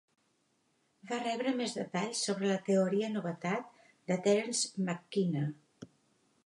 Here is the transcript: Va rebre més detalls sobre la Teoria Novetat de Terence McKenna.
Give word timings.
Va 1.11 1.19
rebre 1.23 1.51
més 1.59 1.75
detalls 1.79 2.23
sobre 2.29 2.49
la 2.53 2.57
Teoria 2.71 3.11
Novetat 3.19 3.87
de 4.13 4.19
Terence 4.29 4.87
McKenna. 4.89 5.45